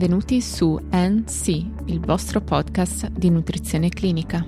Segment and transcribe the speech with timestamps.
[0.00, 1.48] Benvenuti su NC,
[1.88, 4.42] il vostro podcast di nutrizione clinica.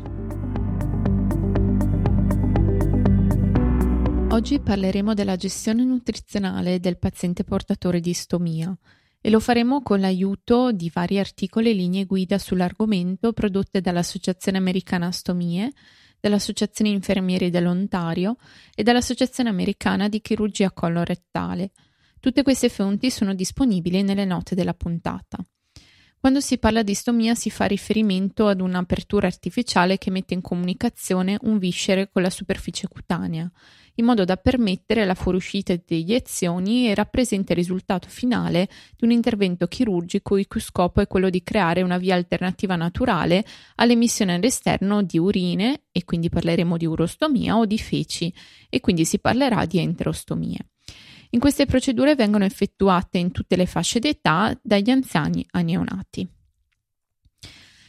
[4.30, 8.74] Oggi parleremo della gestione nutrizionale del paziente portatore di stomia
[9.20, 15.12] e lo faremo con l'aiuto di vari articoli e linee guida sull'argomento prodotte dall'Associazione Americana
[15.12, 15.70] Stomie,
[16.18, 18.36] dall'Associazione Infermieri dell'Ontario
[18.74, 21.72] e dall'Associazione Americana di Chirurgia Collo-Rettale–
[22.22, 25.44] Tutte queste fonti sono disponibili nelle note della puntata.
[26.20, 31.36] Quando si parla di stomia si fa riferimento ad un'apertura artificiale che mette in comunicazione
[31.40, 33.50] un viscere con la superficie cutanea,
[33.96, 39.10] in modo da permettere la fuoriuscita di iniezioni e rappresenta il risultato finale di un
[39.10, 45.02] intervento chirurgico il cui scopo è quello di creare una via alternativa naturale all'emissione all'esterno
[45.02, 48.32] di urine, e quindi parleremo di urostomia o di feci,
[48.70, 50.68] e quindi si parlerà di enterostomie.
[51.34, 56.28] In queste procedure vengono effettuate in tutte le fasce d'età, dagli anziani ai neonati.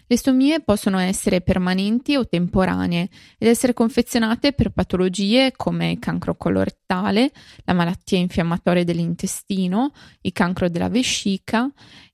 [0.07, 6.35] Le stomie possono essere permanenti o temporanee ed essere confezionate per patologie come il cancro
[6.35, 7.31] colorettale,
[7.65, 9.91] la malattia infiammatoria dell'intestino,
[10.21, 11.69] il cancro della vescica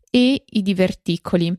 [0.10, 1.56] e i diverticoli,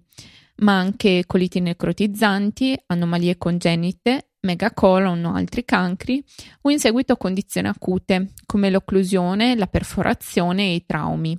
[0.56, 6.22] ma anche coliti necrotizzanti, anomalie congenite, megacolon o altri cancri
[6.62, 11.38] o in seguito a condizioni acute come l'occlusione, la perforazione e i traumi.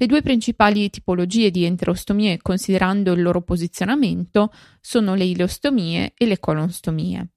[0.00, 6.38] Le due principali tipologie di enterostomie, considerando il loro posizionamento, sono le ileostomie e le
[6.38, 7.30] colonstomie.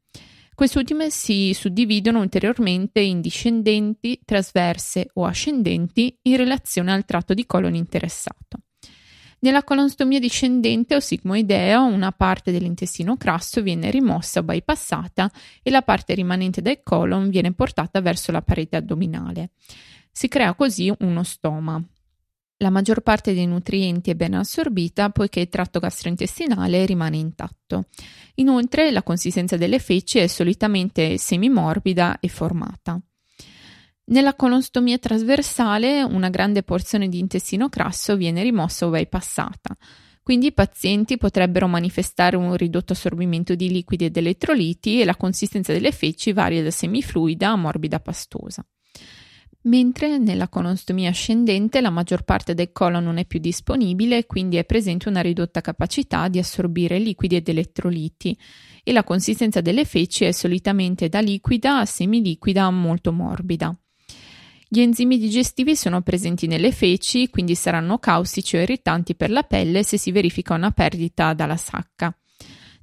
[0.53, 7.73] Quest'ultime si suddividono ulteriormente in discendenti, trasverse o ascendenti in relazione al tratto di colon
[7.73, 8.59] interessato.
[9.43, 15.31] Nella colonstomia discendente o sigmoidea una parte dell'intestino grasso viene rimossa o bypassata
[15.63, 19.49] e la parte rimanente del colon viene portata verso la parete addominale.
[20.11, 21.83] Si crea così uno stoma.
[22.57, 27.85] La maggior parte dei nutrienti è ben assorbita poiché il tratto gastrointestinale rimane intatto.
[28.35, 33.01] Inoltre la consistenza delle feci è solitamente semimorbida e formata.
[34.11, 39.77] Nella colostomia trasversale una grande porzione di intestino grasso viene rimossa o bypassata.
[40.21, 45.71] Quindi i pazienti potrebbero manifestare un ridotto assorbimento di liquidi ed elettroliti e la consistenza
[45.71, 48.65] delle feci varia da semifluida a morbida pastosa.
[49.63, 54.65] Mentre nella colostomia ascendente la maggior parte del colon non è più disponibile quindi è
[54.65, 58.37] presente una ridotta capacità di assorbire liquidi ed elettroliti
[58.83, 63.73] e la consistenza delle feci è solitamente da liquida a semiliquida molto morbida.
[64.73, 69.83] Gli enzimi digestivi sono presenti nelle feci, quindi saranno caustici o irritanti per la pelle
[69.83, 72.17] se si verifica una perdita dalla sacca.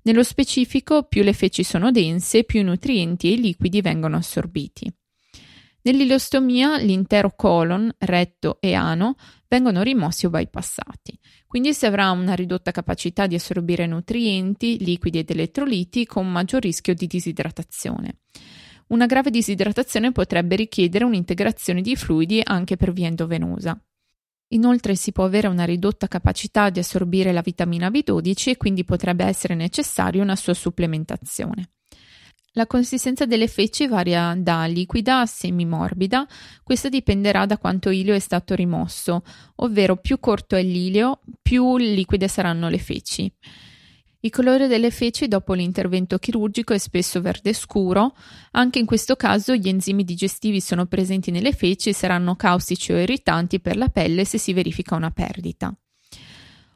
[0.03, 4.93] Nello specifico, più le feci sono dense, più nutrienti e liquidi vengono assorbiti.
[5.81, 9.17] Nell'ilostomia l'intero colon, retto e ano
[9.49, 15.31] vengono rimossi o bypassati, quindi si avrà una ridotta capacità di assorbire nutrienti, liquidi ed
[15.31, 18.19] elettroliti con maggior rischio di disidratazione.
[18.89, 23.79] Una grave disidratazione potrebbe richiedere un'integrazione di fluidi anche per via endovenosa.
[24.53, 29.25] Inoltre si può avere una ridotta capacità di assorbire la vitamina B12 e quindi potrebbe
[29.25, 31.73] essere necessaria una sua supplementazione.
[32.53, 36.27] La consistenza delle feci varia da liquida a semimorbida,
[36.63, 39.23] questa dipenderà da quanto ilio è stato rimosso,
[39.57, 43.31] ovvero più corto è l'ilio, più liquide saranno le feci.
[44.21, 48.17] Il colore delle feci dopo l'intervento chirurgico è spesso verde scuro,
[48.51, 52.99] anche in questo caso gli enzimi digestivi sono presenti nelle feci e saranno caustici o
[52.99, 55.73] irritanti per la pelle se si verifica una perdita.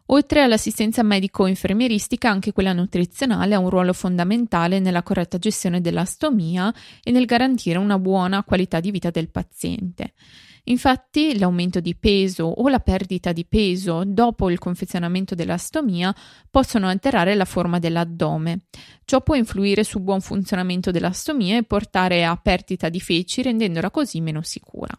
[0.06, 6.72] Oltre all'assistenza medico-infermieristica, anche quella nutrizionale ha un ruolo fondamentale nella corretta gestione della stomia
[7.02, 10.12] e nel garantire una buona qualità di vita del paziente.
[10.66, 16.14] Infatti l'aumento di peso o la perdita di peso dopo il confezionamento della stomia
[16.48, 18.66] possono alterare la forma dell'addome.
[19.04, 23.90] Ciò può influire sul buon funzionamento della stomia e portare a perdita di feci rendendola
[23.90, 24.96] così meno sicura.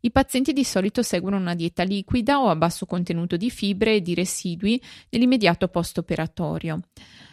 [0.00, 4.00] I pazienti di solito seguono una dieta liquida o a basso contenuto di fibre e
[4.00, 6.80] di residui nell'immediato post-operatorio.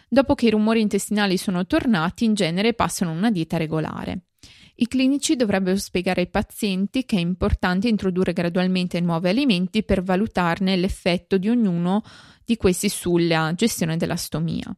[0.10, 4.22] Dopo che i rumori intestinali sono tornati, in genere passano una dieta regolare.
[4.78, 10.76] I clinici dovrebbero spiegare ai pazienti che è importante introdurre gradualmente nuovi alimenti per valutarne
[10.76, 12.04] l'effetto di ognuno
[12.44, 14.76] di questi sulla gestione della stomia.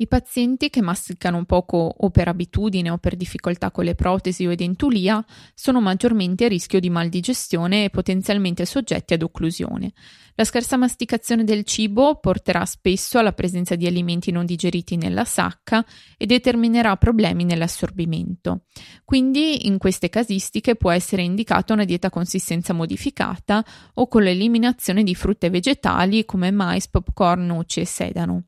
[0.00, 4.52] I pazienti che masticano poco o per abitudine o per difficoltà con le protesi o
[4.52, 5.24] edentulia
[5.54, 9.92] sono maggiormente a rischio di maldigestione e potenzialmente soggetti ad occlusione.
[10.36, 15.84] La scarsa masticazione del cibo porterà spesso alla presenza di alimenti non digeriti nella sacca
[16.16, 18.66] e determinerà problemi nell'assorbimento.
[19.04, 25.02] Quindi in queste casistiche può essere indicata una dieta a consistenza modificata o con l'eliminazione
[25.02, 28.44] di frutte e vegetali come mais, popcorn, noci e sedano.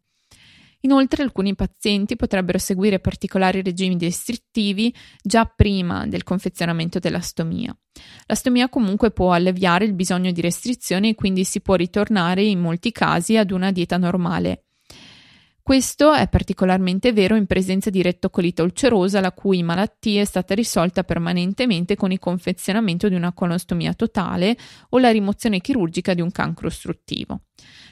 [0.82, 7.76] Inoltre alcuni pazienti potrebbero seguire particolari regimi restrittivi già prima del confezionamento della stomia.
[8.26, 12.60] La stomia comunque può alleviare il bisogno di restrizioni e quindi si può ritornare in
[12.60, 14.64] molti casi ad una dieta normale.
[15.62, 21.04] Questo è particolarmente vero in presenza di rettocolite ulcerosa, la cui malattia è stata risolta
[21.04, 24.56] permanentemente con il confezionamento di una colostomia totale
[24.88, 27.42] o la rimozione chirurgica di un cancro ostruttivo.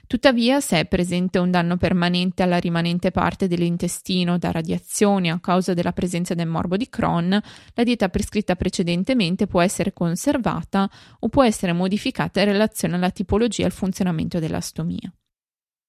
[0.09, 5.75] Tuttavia, se è presente un danno permanente alla rimanente parte dell'intestino da radiazioni a causa
[5.75, 7.39] della presenza del morbo di Crohn,
[7.75, 13.65] la dieta prescritta precedentemente può essere conservata o può essere modificata in relazione alla tipologia
[13.65, 15.13] e al funzionamento della stomia.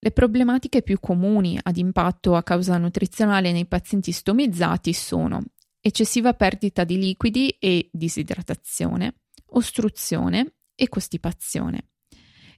[0.01, 5.41] Le problematiche più comuni ad impatto a causa nutrizionale nei pazienti stomizzati sono
[5.79, 11.87] eccessiva perdita di liquidi e disidratazione, ostruzione e costipazione.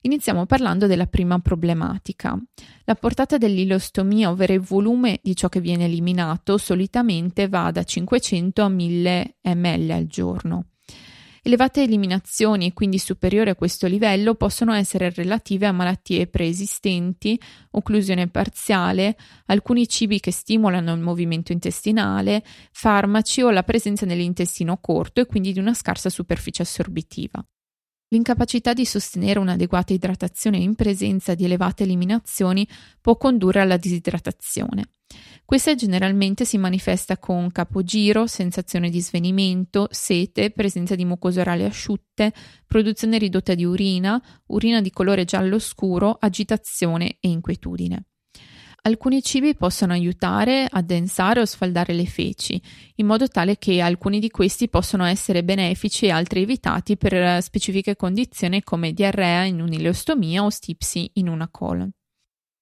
[0.04, 2.36] Iniziamo parlando della prima problematica.
[2.86, 8.64] La portata dell'ilostomia, ovvero il volume di ciò che viene eliminato, solitamente va da 500
[8.64, 10.66] a 1000 ml al giorno.
[11.44, 17.40] Elevate eliminazioni e quindi superiori a questo livello possono essere relative a malattie preesistenti,
[17.72, 19.16] occlusione parziale,
[19.48, 25.54] alcuni cibi che stimolano il movimento intestinale, farmaci o la presenza nell'intestino corto e quindi
[25.54, 27.44] di una scarsa superficie assorbitiva.
[28.14, 32.68] L'incapacità di sostenere un'adeguata idratazione in presenza di elevate eliminazioni
[33.00, 34.90] può condurre alla disidratazione.
[35.46, 42.34] Questa generalmente si manifesta con capogiro, sensazione di svenimento, sete, presenza di mucose orali asciutte,
[42.68, 48.08] produzione ridotta di urina, urina di colore giallo scuro, agitazione e inquietudine.
[48.84, 52.60] Alcuni cibi possono aiutare a densare o sfaldare le feci,
[52.96, 57.96] in modo tale che alcuni di questi possono essere benefici e altri evitati per specifiche
[57.96, 61.92] condizioni come diarrea in un'ileostomia o stipsi in una colon.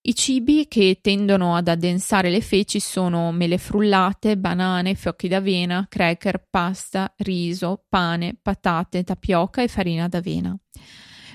[0.01, 6.47] I cibi che tendono ad addensare le feci sono mele frullate, banane, fiocchi d'avena, cracker,
[6.49, 10.57] pasta, riso, pane, patate, tapioca e farina d'avena.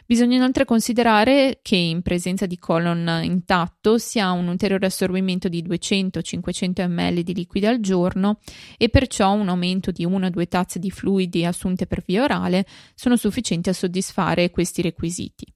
[0.06, 5.62] Bisogna inoltre considerare che in presenza di colon intatto si ha un ulteriore assorbimento di
[5.62, 8.38] 200-500 ml di liquidi al giorno
[8.76, 13.70] e perciò un aumento di 1-2 tazze di fluidi assunte per via orale sono sufficienti
[13.70, 15.46] a soddisfare questi requisiti.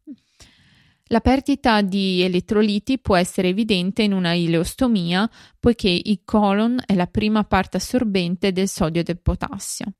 [1.10, 5.28] La perdita di elettroliti può essere evidente in una ileostomia,
[5.58, 9.92] poiché il colon è la prima parte assorbente del sodio e del potassio.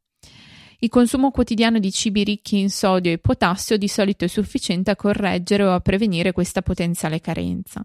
[0.80, 4.96] Il consumo quotidiano di cibi ricchi in sodio e potassio di solito è sufficiente a
[4.96, 7.84] correggere o a prevenire questa potenziale carenza.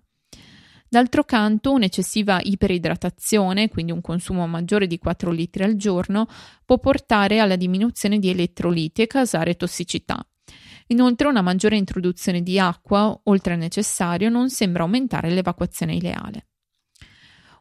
[0.87, 6.27] D'altro canto, un'eccessiva iperidratazione, quindi un consumo maggiore di 4 litri al giorno,
[6.63, 10.23] può portare alla diminuzione di elettroliti e causare tossicità.
[10.87, 16.45] Inoltre, una maggiore introduzione di acqua, oltre al necessario, non sembra aumentare l'evacuazione ileale.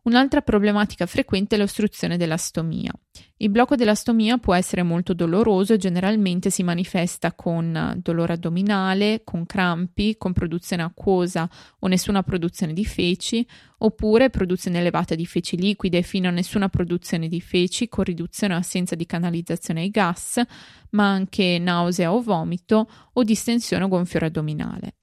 [0.05, 2.93] Un'altra problematica frequente è l'ostruzione della stomia.
[3.37, 9.21] Il blocco della stomia può essere molto doloroso e generalmente si manifesta con dolore addominale,
[9.23, 13.47] con crampi, con produzione acquosa o nessuna produzione di feci,
[13.79, 18.57] oppure produzione elevata di feci liquide fino a nessuna produzione di feci con riduzione o
[18.57, 20.43] assenza di canalizzazione ai gas,
[20.91, 24.95] ma anche nausea o vomito o distensione o gonfiore addominale.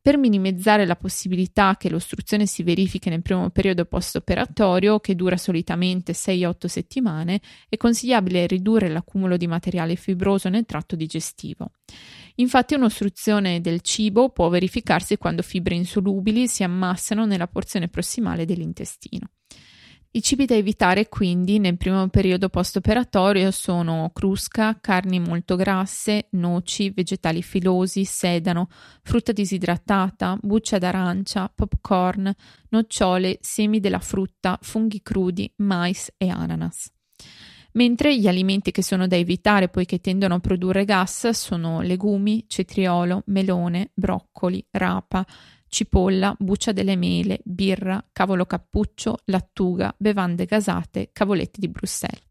[0.00, 6.12] Per minimizzare la possibilità che l'ostruzione si verifichi nel primo periodo post-operatorio, che dura solitamente
[6.12, 11.72] 6-8 settimane, è consigliabile ridurre l'accumulo di materiale fibroso nel tratto digestivo.
[12.36, 19.30] Infatti un'ostruzione del cibo può verificarsi quando fibre insolubili si ammassano nella porzione prossimale dell'intestino.
[20.10, 26.88] I cibi da evitare quindi nel primo periodo post-operatorio sono crusca, carni molto grasse, noci,
[26.90, 28.68] vegetali filosi, sedano,
[29.02, 32.32] frutta disidratata, buccia d'arancia, popcorn,
[32.70, 36.90] nocciole, semi della frutta, funghi crudi, mais e ananas.
[37.72, 43.24] Mentre gli alimenti che sono da evitare poiché tendono a produrre gas sono legumi, cetriolo,
[43.26, 45.24] melone, broccoli, rapa,
[45.68, 52.26] cipolla, buccia delle mele, birra, cavolo cappuccio, lattuga, bevande gasate, cavoletti di Bruxelles.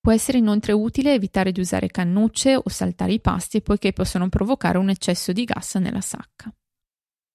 [0.00, 4.78] Può essere inoltre utile evitare di usare cannucce o saltare i pasti poiché possono provocare
[4.78, 6.52] un eccesso di gas nella sacca.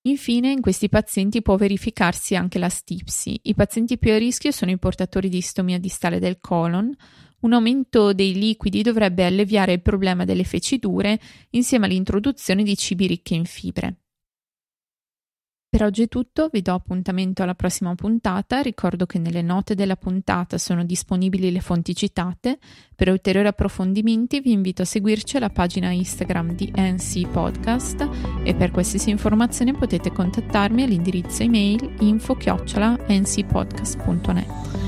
[0.07, 3.39] Infine, in questi pazienti può verificarsi anche la stipsi.
[3.43, 6.93] I pazienti più a rischio sono i portatori di istomia distale del colon.
[7.39, 11.19] Un aumento dei liquidi dovrebbe alleviare il problema delle feci dure
[11.51, 14.06] insieme all'introduzione di cibi ricchi in fibre.
[15.69, 19.97] Per oggi è tutto, vi do appuntamento alla prossima puntata, ricordo che nelle note della
[19.97, 22.57] puntata sono disponibili le fonti citate,
[22.95, 28.09] per ulteriori approfondimenti vi invito a seguirci alla pagina Instagram di NC Podcast
[28.45, 34.86] e per qualsiasi informazione potete contattarmi all'indirizzo email info-ncpodcast.net.